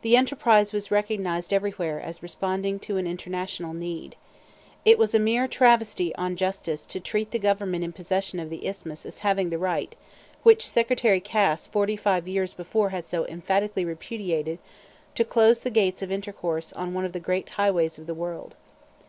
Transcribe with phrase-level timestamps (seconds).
[0.00, 4.16] The enterprise was recognized everywhere as responding to an international need.
[4.84, 8.66] It was a mere travesty on justice to treat the government in possession of the
[8.66, 9.94] Isthmus as having the right
[10.42, 14.58] which Secretary Cass forty five years before had so emphatically repudiated
[15.14, 18.56] to close the gates of intercourse on one of the great highways of the world.